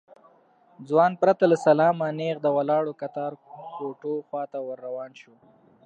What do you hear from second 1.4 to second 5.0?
له سلامه نېغ د ولاړو کتار کوټو خواته ور